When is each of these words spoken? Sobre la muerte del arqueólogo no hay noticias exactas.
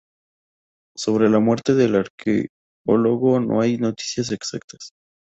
Sobre 0.97 1.29
la 1.29 1.37
muerte 1.37 1.75
del 1.75 1.93
arqueólogo 1.95 3.39
no 3.39 3.61
hay 3.61 3.77
noticias 3.77 4.31
exactas. 4.31 4.93